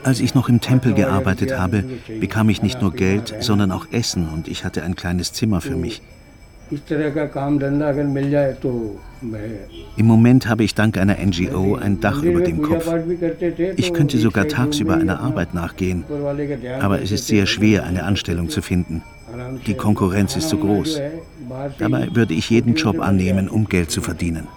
Als 0.03 0.19
ich 0.19 0.33
noch 0.33 0.49
im 0.49 0.61
Tempel 0.61 0.93
gearbeitet 0.93 1.57
habe, 1.57 1.83
bekam 2.19 2.49
ich 2.49 2.61
nicht 2.63 2.81
nur 2.81 2.91
Geld, 2.91 3.35
sondern 3.39 3.71
auch 3.71 3.87
Essen 3.91 4.27
und 4.29 4.47
ich 4.47 4.65
hatte 4.65 4.83
ein 4.83 4.95
kleines 4.95 5.31
Zimmer 5.33 5.61
für 5.61 5.75
mich. 5.75 6.01
Im 9.95 10.05
Moment 10.05 10.47
habe 10.47 10.63
ich 10.63 10.75
dank 10.75 10.97
einer 10.97 11.15
NGO 11.17 11.75
ein 11.75 11.99
Dach 11.99 12.21
über 12.23 12.41
dem 12.41 12.61
Kopf. 12.61 12.91
Ich 13.75 13.93
könnte 13.93 14.17
sogar 14.17 14.47
tagsüber 14.47 14.95
einer 14.95 15.19
Arbeit 15.19 15.53
nachgehen, 15.53 16.03
aber 16.79 17.01
es 17.01 17.11
ist 17.11 17.27
sehr 17.27 17.45
schwer, 17.45 17.85
eine 17.85 18.03
Anstellung 18.03 18.49
zu 18.49 18.61
finden. 18.61 19.01
Die 19.65 19.73
Konkurrenz 19.73 20.35
ist 20.35 20.49
zu 20.49 20.57
groß. 20.57 21.01
Dabei 21.79 22.09
würde 22.13 22.33
ich 22.33 22.49
jeden 22.49 22.75
Job 22.75 22.99
annehmen, 22.99 23.49
um 23.49 23.65
Geld 23.65 23.89
zu 23.89 24.01
verdienen. 24.01 24.47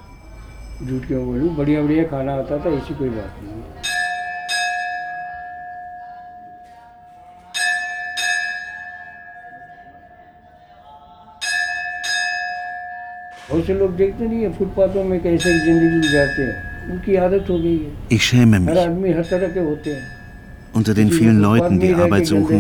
बहुत 13.49 13.65
से 13.67 13.73
लोग 13.73 13.95
देखते 13.97 14.27
नहीं 14.27 14.41
है 14.43 14.51
फुटपाथों 14.57 15.03
में 15.03 15.19
कैसे 15.23 15.53
जिंदगी 15.65 15.99
गुजारते 16.07 16.41
हैं 16.47 16.57
उनकी 16.93 17.15
आदत 17.25 17.49
हो 17.49 17.57
गई 17.63 17.77
है 17.83 18.17
Ich 18.17 18.23
schäme 18.29 18.59
mich. 18.59 18.69
हर 18.69 18.77
आदमी 18.87 19.11
हर 19.17 19.25
तरह 19.31 19.53
के 19.55 19.59
होते 19.69 19.89
हैं 19.95 20.03
Unter 20.73 20.93
den 20.93 21.09
vielen 21.11 21.39
Leuten, 21.41 21.79
die 21.81 21.93
Arbeit 21.93 22.27
suchen, 22.27 22.59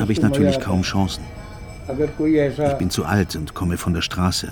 habe 0.00 0.12
ich 0.12 0.20
natürlich 0.20 0.58
kaum 0.60 0.82
Chancen. 0.82 1.22
Ich 1.88 2.78
bin 2.78 2.90
zu 2.90 3.04
alt 3.04 3.36
und 3.36 3.54
komme 3.54 3.76
von 3.76 3.94
der 3.94 4.02
Straße. 4.02 4.48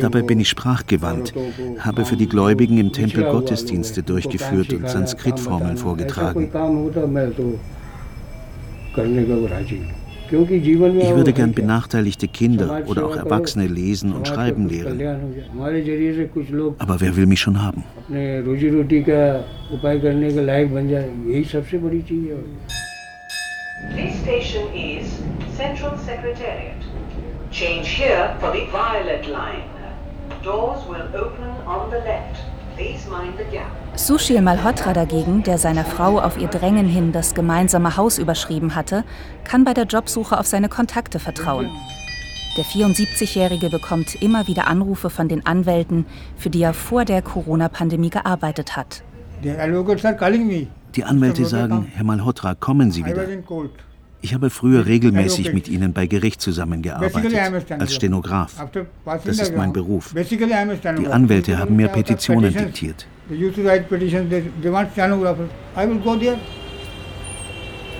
Dabei 0.00 0.20
bin 0.22 0.40
ich 0.40 0.50
sprachgewandt, 0.50 1.32
habe 1.78 2.04
für 2.04 2.16
die 2.16 2.28
Gläubigen 2.28 2.76
im 2.76 2.92
Tempel 2.92 3.24
Gottesdienste 3.24 4.02
durchgeführt 4.02 4.74
und 4.74 4.86
Sanskritformeln 4.90 5.78
vorgetragen. 5.78 6.50
Ich 10.31 10.35
würde 10.35 11.33
gern 11.33 11.53
benachteiligte 11.53 12.27
Kinder 12.27 12.83
oder 12.85 13.05
auch 13.07 13.15
Erwachsene 13.15 13.65
lesen 13.67 14.13
und 14.13 14.27
schreiben 14.27 14.69
lehren. 14.69 15.01
Aber 16.77 17.01
wer 17.01 17.15
will 17.15 17.25
mich 17.25 17.39
schon 17.39 17.61
haben? 17.61 17.83
This 23.95 24.13
station 24.21 24.67
is 24.73 25.07
Central 25.55 25.97
Secretariat. 25.97 26.75
Change 27.49 27.87
here 27.87 28.35
for 28.41 28.51
the 28.51 28.67
violet 28.71 29.25
line. 29.27 29.63
Doors 30.43 30.85
will 30.87 31.07
open 31.15 31.49
on 31.65 31.89
the 31.89 31.97
left. 31.99 32.43
Sushil 33.95 34.41
Malhotra 34.41 34.93
dagegen, 34.93 35.43
der 35.43 35.57
seiner 35.57 35.83
Frau 35.83 36.19
auf 36.19 36.37
ihr 36.39 36.47
Drängen 36.47 36.87
hin 36.87 37.11
das 37.11 37.33
gemeinsame 37.33 37.97
Haus 37.97 38.17
überschrieben 38.17 38.75
hatte, 38.75 39.03
kann 39.43 39.63
bei 39.65 39.73
der 39.73 39.85
Jobsuche 39.85 40.39
auf 40.39 40.47
seine 40.47 40.69
Kontakte 40.69 41.19
vertrauen. 41.19 41.69
Der 42.57 42.65
74-Jährige 42.65 43.69
bekommt 43.69 44.21
immer 44.21 44.47
wieder 44.47 44.67
Anrufe 44.67 45.09
von 45.09 45.27
den 45.27 45.45
Anwälten, 45.45 46.05
für 46.35 46.49
die 46.49 46.61
er 46.61 46.73
vor 46.73 47.05
der 47.05 47.21
Corona-Pandemie 47.21 48.09
gearbeitet 48.09 48.75
hat. 48.75 49.03
Die 49.43 51.03
Anwälte 51.03 51.45
sagen, 51.45 51.91
Herr 51.93 52.03
Malhotra, 52.03 52.55
kommen 52.55 52.91
Sie 52.91 53.05
wieder. 53.05 53.25
Ich 54.21 54.33
habe 54.33 54.49
früher 54.49 54.85
regelmäßig 54.85 55.53
mit 55.53 55.69
ihnen 55.69 55.93
bei 55.93 56.05
Gericht 56.05 56.41
zusammengearbeitet, 56.41 57.71
als 57.79 57.95
Stenograf. 57.95 58.55
Das 59.05 59.39
ist 59.39 59.55
mein 59.55 59.71
Beruf. 59.71 60.13
Die 60.13 61.07
Anwälte 61.07 61.57
haben 61.57 61.75
mir 61.75 61.87
Petitionen 61.87 62.53
diktiert. 62.53 63.07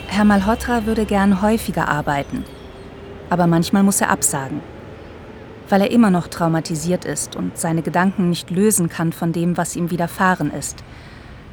Herr 0.08 0.26
Malhotra 0.26 0.86
würde 0.86 1.06
gern 1.06 1.42
häufiger 1.42 1.88
arbeiten, 1.88 2.44
aber 3.30 3.46
manchmal 3.48 3.84
muss 3.84 4.02
er 4.02 4.10
absagen, 4.10 4.60
weil 5.70 5.82
er 5.82 5.92
immer 5.92 6.10
noch 6.10 6.28
traumatisiert 6.28 7.06
ist 7.06 7.36
und 7.36 7.58
seine 7.58 7.84
Gedanken 7.84 8.30
nicht 8.30 8.50
lösen 8.50 8.90
kann 8.90 9.14
von 9.14 9.32
dem, 9.32 9.56
was 9.56 9.76
ihm 9.76 9.92
widerfahren 9.92 10.52
ist, 10.52 10.84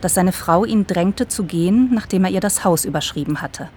dass 0.01 0.15
seine 0.15 0.33
Frau 0.33 0.65
ihn 0.65 0.87
drängte 0.87 1.29
zu 1.29 1.45
gehen, 1.45 1.91
nachdem 1.93 2.25
er 2.25 2.31
ihr 2.31 2.41
das 2.41 2.65
Haus 2.65 2.85
überschrieben 2.85 3.43
hatte. 3.43 3.69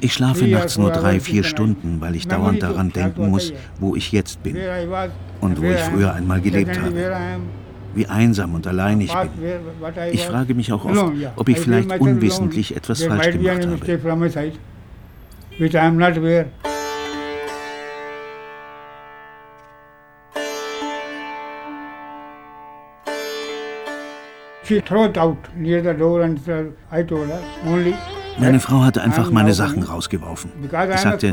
Ich 0.00 0.14
schlafe 0.14 0.46
nachts 0.46 0.78
nur 0.78 0.90
drei, 0.90 1.20
vier 1.20 1.44
Stunden, 1.44 2.00
weil 2.00 2.16
ich 2.16 2.26
dauernd 2.26 2.62
daran 2.62 2.90
denken 2.90 3.28
muss, 3.28 3.52
wo 3.78 3.94
ich 3.94 4.12
jetzt 4.12 4.42
bin 4.42 4.56
und 5.40 5.60
wo 5.60 5.64
ich 5.64 5.80
früher 5.80 6.14
einmal 6.14 6.40
gelebt 6.40 6.80
habe. 6.80 6.94
Wie 7.94 8.06
einsam 8.06 8.54
und 8.54 8.66
allein 8.66 9.00
ich 9.00 9.12
bin. 9.12 9.30
Ich 10.12 10.24
frage 10.24 10.54
mich 10.54 10.72
auch 10.72 10.84
oft, 10.84 11.12
ob 11.36 11.48
ich 11.48 11.58
vielleicht 11.58 12.00
unwissentlich 12.00 12.76
etwas 12.76 13.02
falsch 13.02 13.32
gemacht 13.32 13.66
habe. 13.66 13.78
She 24.62 24.80
threw 24.80 25.06
it 25.06 25.18
out 25.18 25.36
near 25.56 25.82
the 25.82 25.92
door 25.92 26.22
and 26.22 26.38
I 26.92 27.02
told 27.02 27.28
her 27.28 27.42
only 27.66 27.92
meine 28.38 28.60
Frau 28.60 28.82
hatte 28.82 29.02
einfach 29.02 29.30
meine 29.30 29.52
Sachen 29.52 29.82
rausgeworfen. 29.82 30.50
Ich 30.62 31.00
sagte, 31.00 31.32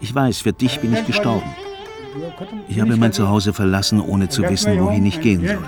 ich 0.00 0.14
weiß, 0.14 0.40
für 0.40 0.52
dich 0.52 0.80
bin 0.80 0.92
ich 0.94 1.04
gestorben. 1.06 1.48
Ich 2.68 2.80
habe 2.80 2.96
mein 2.96 3.12
Zuhause 3.12 3.52
verlassen, 3.52 4.00
ohne 4.00 4.28
zu 4.28 4.42
wissen, 4.48 4.80
wohin 4.80 5.06
ich 5.06 5.20
gehen 5.20 5.46
soll. 5.46 5.64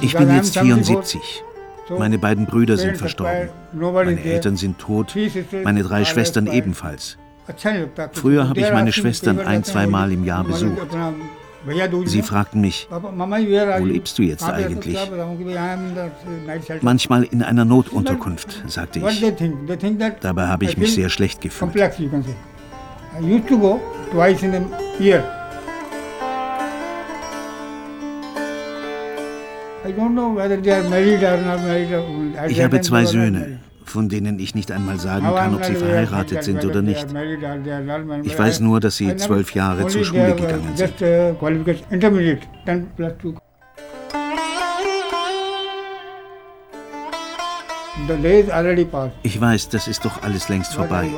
Ich 0.00 0.16
bin 0.16 0.34
jetzt 0.34 0.58
74. 0.58 1.44
Meine 1.98 2.18
beiden 2.18 2.46
Brüder 2.46 2.76
sind 2.78 2.96
verstorben. 2.96 3.50
Meine 3.72 4.22
Eltern 4.22 4.56
sind 4.56 4.78
tot. 4.78 5.14
Meine 5.64 5.82
drei 5.82 6.04
Schwestern 6.04 6.46
ebenfalls. 6.46 7.18
Früher 8.12 8.48
habe 8.48 8.60
ich 8.60 8.72
meine 8.72 8.92
Schwestern 8.92 9.40
ein, 9.40 9.64
zweimal 9.64 10.12
im 10.12 10.24
Jahr 10.24 10.44
besucht. 10.44 10.78
Sie 12.06 12.22
fragten 12.22 12.60
mich, 12.60 12.88
wo 12.90 13.84
lebst 13.84 14.18
du 14.18 14.22
jetzt 14.22 14.42
eigentlich? 14.44 14.98
Manchmal 16.80 17.22
in 17.24 17.42
einer 17.42 17.64
Notunterkunft, 17.64 18.64
sagte 18.66 18.98
ich. 18.98 19.24
Dabei 20.20 20.46
habe 20.46 20.64
ich 20.64 20.76
mich 20.76 20.94
sehr 20.94 21.08
schlecht 21.08 21.40
gefühlt. 21.40 21.72
Ich 32.48 32.62
habe 32.62 32.80
zwei 32.80 33.04
Söhne, 33.04 33.58
von 33.92 34.08
denen 34.08 34.38
ich 34.38 34.54
nicht 34.54 34.72
einmal 34.72 34.98
sagen 34.98 35.26
kann, 35.26 35.54
ob 35.54 35.64
sie 35.64 35.74
verheiratet 35.74 36.42
sind 36.42 36.64
oder 36.64 36.82
nicht. 36.82 37.06
Ich 38.24 38.38
weiß 38.38 38.60
nur, 38.60 38.80
dass 38.80 38.96
sie 38.96 39.14
zwölf 39.16 39.54
Jahre 39.54 39.86
zur 39.86 40.04
Schule 40.04 40.34
gegangen 40.34 40.74
sind. 40.74 40.94
Ich 49.22 49.40
weiß, 49.40 49.68
das 49.68 49.86
ist 49.86 50.04
doch 50.04 50.22
alles 50.22 50.48
längst 50.48 50.74
vorbei. 50.74 51.08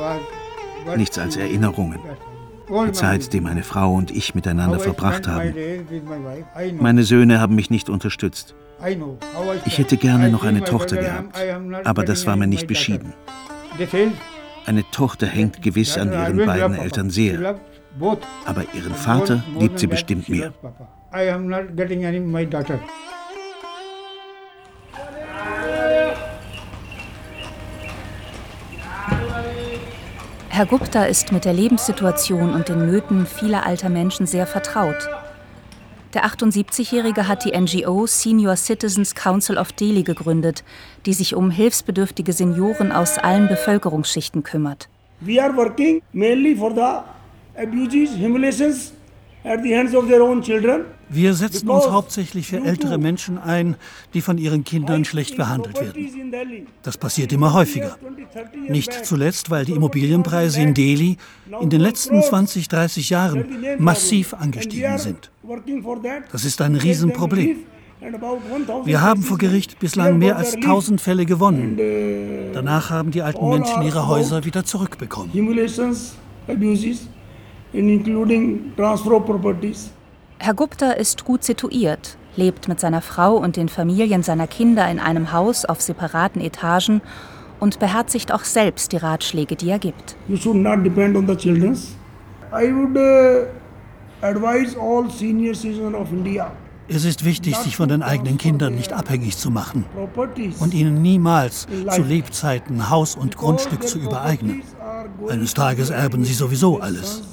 Nichts 0.97 1.17
als 1.17 1.37
Erinnerungen. 1.37 1.99
Die 2.69 2.91
Zeit, 2.91 3.31
die 3.31 3.41
meine 3.41 3.63
Frau 3.63 3.93
und 3.93 4.11
ich 4.11 4.35
miteinander 4.35 4.79
verbracht 4.79 5.27
haben. 5.27 5.53
Meine 6.79 7.03
Söhne 7.03 7.39
haben 7.39 7.55
mich 7.55 7.69
nicht 7.69 7.89
unterstützt. 7.89 8.55
Ich 9.65 9.77
hätte 9.77 9.97
gerne 9.97 10.29
noch 10.29 10.43
eine 10.43 10.63
Tochter 10.63 10.97
gehabt, 10.97 11.37
aber 11.83 12.03
das 12.03 12.25
war 12.27 12.35
mir 12.35 12.47
nicht 12.47 12.67
beschieden. 12.67 13.13
Eine 14.65 14.83
Tochter 14.91 15.27
hängt 15.27 15.61
gewiss 15.61 15.97
an 15.97 16.11
ihren 16.11 16.45
beiden 16.45 16.75
Eltern 16.75 17.09
sehr, 17.09 17.59
aber 18.45 18.63
ihren 18.73 18.95
Vater 18.95 19.43
liebt 19.59 19.79
sie 19.79 19.87
bestimmt 19.87 20.27
mehr. 20.29 20.53
Herr 30.49 30.65
Gupta 30.65 31.03
ist 31.03 31.33
mit 31.33 31.43
der 31.43 31.51
Lebenssituation 31.51 32.53
und 32.53 32.69
den 32.69 32.85
Nöten 32.85 33.25
vieler 33.25 33.65
alter 33.65 33.89
Menschen 33.89 34.25
sehr 34.25 34.47
vertraut. 34.47 35.09
Der 36.15 36.25
78-Jährige 36.25 37.27
hat 37.27 37.43
die 37.43 37.51
NGO 37.51 38.07
Senior 38.07 38.55
Citizens 38.55 39.15
Council 39.15 39.57
of 39.57 39.73
Delhi 39.73 40.03
gegründet, 40.03 40.63
die 41.05 41.11
sich 41.11 41.35
um 41.35 41.51
hilfsbedürftige 41.51 42.31
Senioren 42.31 42.93
aus 42.93 43.17
allen 43.17 43.49
Bevölkerungsschichten 43.49 44.41
kümmert. 44.41 44.87
We 45.19 45.43
are 45.43 45.53
working 45.53 46.01
mainly 46.13 46.55
for 46.55 46.73
the 46.73 47.61
abuses, 47.61 48.15
humiliations 48.17 48.93
at 49.43 49.61
the 49.61 49.75
hands 49.75 49.93
of 49.93 50.07
their 50.07 50.23
own. 50.23 50.41
Wir 51.09 51.33
setzen 51.33 51.69
uns 51.69 51.87
hauptsächlich 51.87 52.47
für 52.47 52.63
ältere 52.63 52.97
Menschen 52.97 53.37
ein, 53.37 53.75
die 54.13 54.21
von 54.21 54.37
ihren 54.37 54.63
Kindern 54.63 55.05
schlecht 55.05 55.37
behandelt 55.37 55.79
werden. 55.79 56.67
Das 56.81 56.97
passiert 56.97 57.31
immer 57.31 57.53
häufiger. 57.53 57.97
Nicht 58.67 59.05
zuletzt, 59.05 59.49
weil 59.49 59.65
die 59.65 59.73
Immobilienpreise 59.73 60.61
in 60.61 60.73
Delhi 60.73 61.17
in 61.61 61.69
den 61.69 61.81
letzten 61.81 62.21
20, 62.21 62.67
30 62.67 63.09
Jahren 63.09 63.45
massiv 63.77 64.33
angestiegen 64.33 64.97
sind. 64.97 65.31
Das 66.31 66.43
ist 66.43 66.61
ein 66.61 66.75
Riesenproblem. 66.75 67.57
Wir 68.83 69.01
haben 69.01 69.21
vor 69.21 69.37
Gericht 69.37 69.79
bislang 69.79 70.17
mehr 70.17 70.37
als 70.37 70.55
1000 70.55 71.01
Fälle 71.01 71.25
gewonnen. 71.25 71.79
Danach 72.53 72.89
haben 72.89 73.11
die 73.11 73.21
alten 73.21 73.49
Menschen 73.49 73.81
ihre 73.83 74.07
Häuser 74.07 74.43
wieder 74.45 74.63
zurückbekommen. 74.63 75.31
Herr 80.45 80.53
Gupta 80.53 80.91
ist 80.91 81.25
gut 81.25 81.43
situiert, 81.43 82.19
lebt 82.35 82.67
mit 82.67 82.79
seiner 82.79 83.01
Frau 83.01 83.35
und 83.35 83.55
den 83.55 83.67
Familien 83.67 84.21
seiner 84.21 84.45
Kinder 84.45 84.87
in 84.91 84.99
einem 84.99 85.31
Haus 85.31 85.65
auf 85.65 85.81
separaten 85.81 86.39
Etagen 86.39 87.01
und 87.59 87.79
beherzigt 87.79 88.31
auch 88.31 88.43
selbst 88.43 88.91
die 88.91 88.97
Ratschläge, 88.97 89.55
die 89.55 89.71
er 89.71 89.79
gibt. 89.79 90.15
You 90.27 90.37
should 90.37 90.57
not 90.57 90.85
depend 90.85 91.17
on 91.17 91.25
the 91.25 91.35
children. 91.35 91.75
I 92.53 92.71
would 92.71 92.95
uh, 92.95 93.47
advise 94.21 94.77
all 94.79 95.09
senior 95.09 95.55
citizens 95.55 95.95
of 95.95 96.11
India 96.11 96.51
es 96.87 97.05
ist 97.05 97.25
wichtig, 97.25 97.55
sich 97.55 97.75
von 97.75 97.89
den 97.89 98.03
eigenen 98.03 98.37
Kindern 98.37 98.75
nicht 98.75 98.93
abhängig 98.93 99.37
zu 99.37 99.49
machen 99.49 99.85
und 100.59 100.75
ihnen 100.75 101.01
niemals 101.01 101.65
zu 101.89 102.03
Lebzeiten 102.03 102.91
Haus 102.91 103.15
und 103.15 103.35
Grundstück 103.37 103.87
zu 103.87 103.97
übereignen. 103.97 104.61
Eines 105.27 105.55
Tages 105.55 105.89
erben 105.89 106.23
sie 106.23 106.35
sowieso 106.35 106.79
alles. 106.79 107.23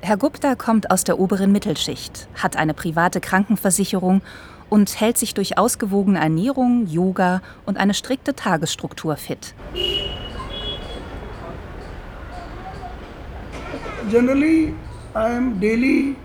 Herr 0.00 0.16
Gupta 0.16 0.54
kommt 0.54 0.90
aus 0.90 1.04
der 1.04 1.18
oberen 1.18 1.52
Mittelschicht, 1.52 2.28
hat 2.34 2.56
eine 2.56 2.74
private 2.74 3.20
Krankenversicherung 3.20 4.22
und 4.68 5.00
hält 5.00 5.18
sich 5.18 5.34
durch 5.34 5.58
ausgewogene 5.58 6.18
Ernährung, 6.18 6.86
Yoga 6.86 7.40
und 7.66 7.78
eine 7.78 7.94
strikte 7.94 8.34
Tagesstruktur 8.34 9.16
fit. 9.16 9.54
Generally, 14.10 14.74
I 15.14 15.36
am 15.36 15.60
daily 15.60 16.16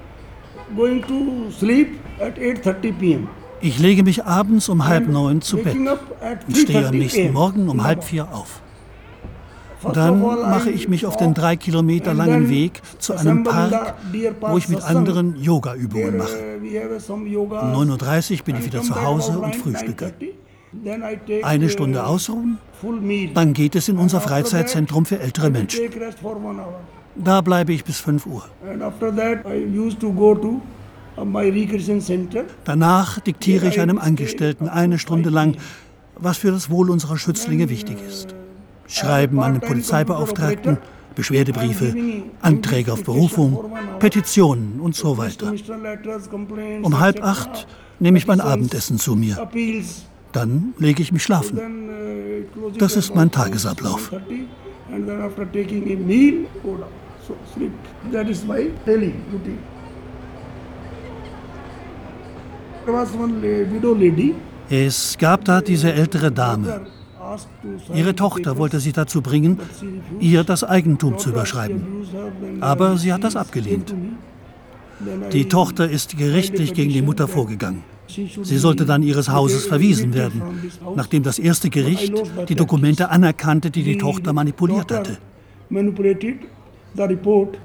going 0.76 1.02
to 1.02 1.52
sleep 1.52 2.00
at 2.20 2.38
8:30 2.38 2.94
p.m. 2.94 3.28
Ich 3.62 3.80
lege 3.80 4.04
mich 4.04 4.26
abends 4.26 4.68
um 4.70 4.86
halb 4.86 5.08
neun 5.08 5.42
zu 5.42 5.58
Bett 5.58 5.76
und 5.76 6.58
stehe 6.58 6.88
am 6.88 6.96
nächsten 6.98 7.32
Morgen 7.32 7.70
um 7.70 7.84
halb 7.84 8.04
vier 8.04 8.28
auf. 8.34 8.63
Dann 9.92 10.22
mache 10.22 10.70
ich 10.70 10.88
mich 10.88 11.06
auf 11.06 11.18
den 11.18 11.34
drei 11.34 11.56
Kilometer 11.56 12.14
langen 12.14 12.50
Weg 12.50 12.82
zu 13.00 13.14
einem 13.14 13.44
Park, 13.44 13.96
wo 14.42 14.58
ich 14.58 14.70
mit 14.70 14.82
anderen 14.82 15.36
Yoga-Übungen 15.42 16.18
mache. 16.18 16.38
Um 17.10 17.26
9.30 17.26 18.40
Uhr 18.40 18.46
bin 18.46 18.56
ich 18.58 18.66
wieder 18.66 18.82
zu 18.82 19.02
Hause 19.02 19.40
und 19.40 19.56
frühstücke. 19.56 20.14
Eine 21.44 21.70
Stunde 21.70 22.06
ausruhen, 22.06 22.58
dann 23.34 23.54
geht 23.54 23.76
es 23.76 23.88
in 23.90 23.98
unser 23.98 24.22
Freizeitzentrum 24.22 25.06
für 25.06 25.20
ältere 25.20 25.50
Menschen. 25.50 25.82
Da 27.16 27.42
bleibe 27.42 27.74
ich 27.74 27.84
bis 27.84 28.00
5 28.00 28.26
Uhr. 28.26 28.44
Danach 32.66 33.20
diktiere 33.20 33.68
ich 33.68 33.80
einem 33.80 33.98
Angestellten 34.00 34.68
eine 34.68 34.98
Stunde 34.98 35.30
lang, 35.30 35.58
was 36.16 36.38
für 36.38 36.52
das 36.52 36.70
Wohl 36.70 36.90
unserer 36.90 37.18
Schützlinge 37.18 37.70
wichtig 37.70 37.98
ist. 38.08 38.34
Schreiben 38.88 39.40
an 39.40 39.54
den 39.54 39.62
Polizeibeauftragten, 39.62 40.78
Beschwerdebriefe, 41.16 41.96
Anträge 42.42 42.94
auf 42.94 43.04
Berufung, 43.04 43.72
Petitionen 44.00 44.80
und 44.80 44.96
so 44.96 45.18
weiter. 45.18 45.54
Um 46.82 47.00
halb 47.00 47.24
acht 47.24 47.68
nehme 48.00 48.18
ich 48.18 48.28
mein 48.28 48.42
Abendessen 48.42 48.98
zu 48.98 49.16
mir. 49.16 49.48
Dann 50.32 50.74
lege 50.80 51.02
ich 51.02 51.12
mich 51.12 51.24
schlafen. 51.24 51.60
Das 52.78 52.96
ist 52.96 53.16
mein 53.16 53.32
Tagesablauf. 53.32 54.12
Es 64.70 65.18
gab 65.18 65.46
da 65.46 65.62
diese 65.62 65.94
ältere 65.94 66.32
Dame, 66.32 66.82
Ihre 67.94 68.16
Tochter 68.16 68.58
wollte 68.58 68.80
sie 68.80 68.92
dazu 68.92 69.22
bringen, 69.22 69.60
ihr 70.20 70.44
das 70.44 70.64
Eigentum 70.64 71.18
zu 71.18 71.30
überschreiben. 71.30 71.86
Aber 72.62 72.98
sie 72.98 73.14
hat 73.14 73.24
das 73.24 73.36
abgelehnt. 73.36 73.94
Die 75.32 75.48
Tochter 75.48 75.90
ist 75.90 76.18
gerichtlich 76.18 76.74
gegen 76.74 76.92
die 76.92 77.02
Mutter 77.02 77.28
vorgegangen. 77.28 77.84
Sie 78.08 78.58
sollte 78.58 78.86
dann 78.86 79.02
ihres 79.02 79.30
Hauses 79.30 79.66
verwiesen 79.66 80.14
werden, 80.14 80.42
nachdem 80.96 81.24
das 81.24 81.40
erste 81.40 81.70
Gericht 81.70 82.14
die 82.50 82.56
Dokumente 82.56 83.10
anerkannte, 83.10 83.72
die 83.72 83.84
die 83.84 83.98
Tochter 83.98 84.34
manipuliert 84.34 84.92
hatte. 84.92 85.18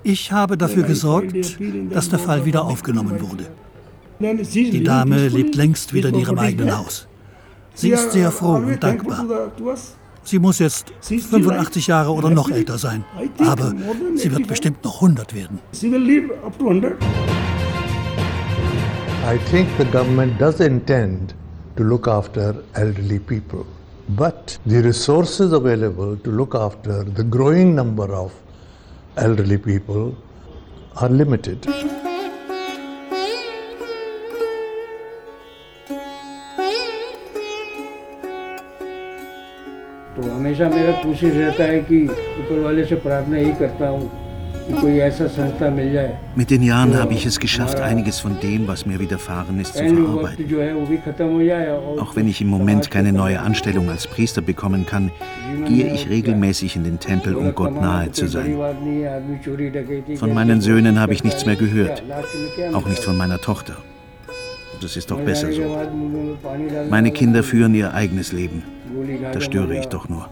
Ich 0.02 0.32
habe 0.32 0.56
dafür 0.56 0.84
gesorgt, 0.84 1.58
dass 1.90 2.08
der 2.08 2.18
Fall 2.18 2.44
wieder 2.46 2.64
aufgenommen 2.64 3.20
wurde. 3.20 3.46
Die 4.20 4.82
Dame 4.82 5.28
lebt 5.28 5.54
längst 5.54 5.92
wieder 5.92 6.08
in 6.08 6.16
ihrem 6.16 6.38
eigenen 6.38 6.76
Haus. 6.76 7.06
Sie 7.78 7.90
ist 7.90 8.10
sehr 8.10 8.32
froh 8.32 8.54
und 8.56 8.82
dankbar. 8.82 9.24
Sie 10.24 10.40
muss 10.40 10.58
jetzt 10.58 10.92
85 11.00 11.86
Jahre 11.86 12.10
oder 12.10 12.28
noch 12.28 12.50
älter 12.50 12.76
sein, 12.76 13.04
aber 13.38 13.72
sie 14.16 14.32
wird 14.32 14.48
bestimmt 14.48 14.82
noch 14.84 14.96
100 14.96 15.32
werden. 15.32 15.60
I 19.30 19.38
think 19.50 19.68
the 19.78 19.84
government 19.84 20.40
does 20.40 20.58
intend 20.58 21.34
to 21.76 21.84
look 21.84 22.08
after 22.08 22.54
elderly 22.72 23.20
people, 23.20 23.64
but 24.08 24.58
the 24.66 24.80
resources 24.80 25.52
available 25.52 26.16
to 26.24 26.30
look 26.30 26.54
after 26.54 27.04
the 27.14 27.22
growing 27.22 27.74
number 27.74 28.10
of 28.10 28.32
elderly 29.16 29.58
people 29.58 30.16
are 30.96 31.10
limited. 31.10 31.66
हमेशा 40.57 40.69
मेरा 40.69 40.91
कोशिश 41.03 41.33
रहता 41.35 41.63
है 41.63 41.79
कि 41.89 42.03
ऊपर 42.07 42.59
वाले 42.65 42.85
से 42.85 42.95
प्रार्थना 43.07 43.37
यही 43.37 43.53
करता 43.61 43.87
हूँ 43.87 44.11
Mit 46.35 46.49
den 46.49 46.63
Jahren 46.63 46.97
habe 46.97 47.13
ich 47.13 47.25
es 47.25 47.39
geschafft, 47.39 47.79
einiges 47.79 48.19
von 48.19 48.39
dem, 48.39 48.67
was 48.67 48.85
mir 48.85 48.99
widerfahren 48.99 49.59
ist, 49.59 49.75
zu 49.75 49.83
verarbeiten. 49.83 50.45
Auch 51.99 52.15
wenn 52.15 52.27
ich 52.27 52.41
im 52.41 52.47
Moment 52.47 52.89
keine 52.89 53.11
neue 53.11 53.41
Anstellung 53.41 53.89
als 53.89 54.07
Priester 54.07 54.41
bekommen 54.41 54.85
kann, 54.85 55.11
gehe 55.67 55.93
ich 55.93 56.09
regelmäßig 56.09 56.75
in 56.77 56.83
den 56.83 56.99
Tempel, 56.99 57.35
um 57.35 57.53
Gott 57.53 57.75
nahe 57.75 58.11
zu 58.11 58.27
sein. 58.27 58.55
Von 60.15 60.33
meinen 60.33 60.61
Söhnen 60.61 60.99
habe 60.99 61.13
ich 61.13 61.23
nichts 61.23 61.45
mehr 61.45 61.55
gehört, 61.55 62.03
auch 62.73 62.87
nicht 62.87 63.03
von 63.03 63.17
meiner 63.17 63.39
Tochter. 63.39 63.75
Das 64.81 64.97
ist 64.97 65.11
doch 65.11 65.19
besser 65.19 65.51
so. 65.51 65.77
Meine 66.89 67.11
Kinder 67.11 67.43
führen 67.43 67.75
ihr 67.75 67.93
eigenes 67.93 68.31
Leben. 68.31 68.63
Da 69.31 69.41
störe 69.41 69.77
ich 69.77 69.87
doch 69.87 70.09
nur. 70.09 70.29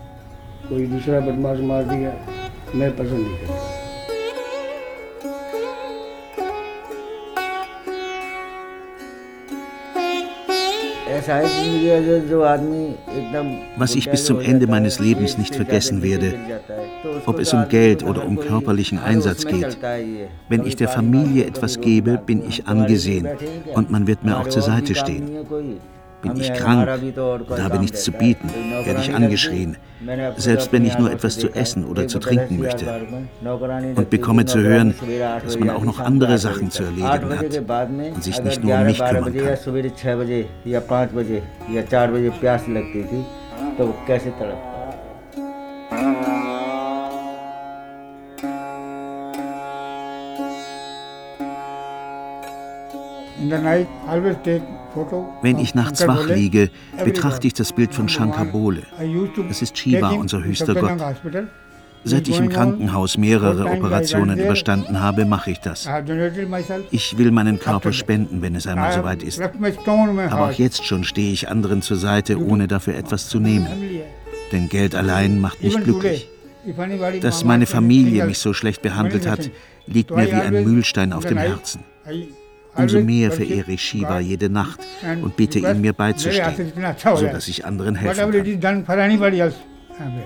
Was 13.76 13.94
ich 13.94 14.11
bis 14.11 14.24
zum 14.24 14.40
Ende 14.40 14.66
meines 14.66 14.98
Lebens 14.98 15.38
nicht 15.38 15.55
vergessen 15.55 16.02
werde, 16.02 16.35
ob 17.26 17.38
es 17.38 17.52
um 17.52 17.68
Geld 17.68 18.05
oder 18.05 18.26
um 18.26 18.38
körperlichen 18.38 18.98
Einsatz 18.98 19.46
geht, 19.46 19.79
wenn 20.48 20.66
ich 20.66 20.76
der 20.76 20.88
Familie 20.88 21.44
etwas 21.44 21.81
gebe, 21.81 22.18
bin 22.18 22.46
ich 22.46 22.66
angesehen 22.66 23.29
und 23.74 23.90
man 23.90 24.07
wird 24.07 24.24
mir 24.24 24.38
auch 24.38 24.48
zur 24.48 24.62
Seite 24.62 24.94
stehen. 24.94 25.46
Bin 26.26 26.40
ich 26.40 26.52
krank 26.52 26.88
und 27.48 27.62
habe 27.62 27.78
nichts 27.78 28.04
zu 28.04 28.12
bieten, 28.12 28.50
werde 28.84 29.00
ich 29.00 29.14
angeschrien, 29.14 29.76
selbst 30.36 30.72
wenn 30.72 30.84
ich 30.84 30.98
nur 30.98 31.10
etwas 31.10 31.38
zu 31.38 31.48
essen 31.54 31.84
oder 31.84 32.06
zu 32.08 32.18
trinken 32.18 32.58
möchte. 32.58 32.86
Und 33.94 34.10
bekomme 34.10 34.44
zu 34.44 34.60
hören, 34.60 34.94
dass 35.44 35.58
man 35.58 35.70
auch 35.70 35.84
noch 35.84 36.00
andere 36.00 36.38
Sachen 36.38 36.70
zu 36.70 36.84
erledigen 36.84 37.38
hat 37.38 38.14
und 38.14 38.24
sich 38.24 38.42
nicht 38.42 38.62
nur 38.62 38.74
um 38.74 38.84
mich 38.84 38.98
kümmern 38.98 39.34
kann. 39.34 39.56
Wenn 55.42 55.59
ich 55.59 55.74
nachts 55.74 56.06
wach 56.06 56.26
liege, 56.26 56.70
betrachte 57.04 57.46
ich 57.46 57.54
das 57.54 57.72
Bild 57.72 57.94
von 57.94 58.09
Shankar 58.09 58.46
Bole. 58.46 58.82
Es 59.50 59.62
ist 59.62 59.76
Shiva, 59.76 60.11
unser 60.11 60.42
höchster 60.42 60.74
Gott. 60.74 60.92
Seit 62.04 62.28
ich 62.28 62.38
im 62.38 62.48
Krankenhaus 62.48 63.18
mehrere 63.18 63.66
Operationen 63.66 64.38
überstanden 64.38 65.00
habe, 65.00 65.24
mache 65.24 65.50
ich 65.50 65.59
das. 65.59 65.88
Ich 66.92 67.18
will 67.18 67.32
meinen 67.32 67.59
Körper 67.59 67.92
spenden, 67.92 68.42
wenn 68.42 68.54
es 68.54 68.66
einmal 68.68 68.92
soweit 68.92 69.24
ist. 69.24 69.40
Aber 69.40 70.46
auch 70.46 70.52
jetzt 70.52 70.85
schon 70.85 71.02
stehe 71.02 71.32
ich 71.32 71.48
anderen 71.48 71.82
zur 71.82 71.96
Seite, 71.96 72.40
ohne 72.40 72.68
dafür 72.68 72.94
etwas 72.94 73.28
zu 73.28 73.40
nehmen. 73.40 73.66
Denn 74.52 74.68
Geld 74.68 74.94
allein 74.94 75.40
macht 75.40 75.62
nicht 75.62 75.82
glücklich. 75.82 76.28
Dass 77.20 77.44
meine 77.44 77.66
Familie 77.66 78.24
mich 78.24 78.38
so 78.38 78.52
schlecht 78.52 78.82
behandelt 78.82 79.26
hat, 79.26 79.50
liegt 79.87 80.11
mir 80.11 80.26
wie 80.26 80.32
ein 80.32 80.64
Mühlstein 80.64 81.12
auf 81.12 81.24
dem 81.24 81.38
Herzen. 81.38 81.80
Umso 82.76 83.00
mehr 83.00 83.30
verehre 83.32 83.72
ich 83.72 83.82
Shiva 83.82 84.20
jede 84.20 84.48
Nacht 84.48 84.80
und 85.22 85.36
bitte 85.36 85.58
ihn, 85.58 85.80
mir 85.80 85.92
beizustehen, 85.92 86.72
sodass 87.16 87.48
ich 87.48 87.64
anderen 87.64 87.94
helfen 87.94 88.32
kann. 88.32 90.16